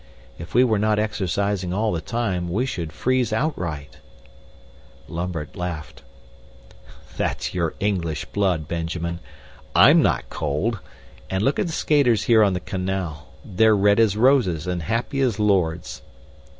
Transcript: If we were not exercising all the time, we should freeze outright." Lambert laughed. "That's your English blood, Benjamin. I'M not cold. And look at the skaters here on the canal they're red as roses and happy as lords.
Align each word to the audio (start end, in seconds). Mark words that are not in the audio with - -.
If 0.39 0.55
we 0.55 0.63
were 0.63 0.79
not 0.79 0.97
exercising 0.97 1.75
all 1.75 1.91
the 1.91 2.01
time, 2.01 2.49
we 2.49 2.65
should 2.65 2.91
freeze 2.91 3.31
outright." 3.31 3.99
Lambert 5.07 5.55
laughed. 5.55 6.01
"That's 7.17 7.53
your 7.53 7.75
English 7.79 8.25
blood, 8.25 8.67
Benjamin. 8.67 9.19
I'M 9.75 10.01
not 10.01 10.27
cold. 10.31 10.79
And 11.29 11.43
look 11.43 11.59
at 11.59 11.67
the 11.67 11.71
skaters 11.71 12.23
here 12.23 12.43
on 12.43 12.53
the 12.53 12.59
canal 12.59 13.27
they're 13.45 13.77
red 13.77 13.99
as 13.99 14.17
roses 14.17 14.65
and 14.65 14.81
happy 14.81 15.21
as 15.21 15.37
lords. 15.37 16.01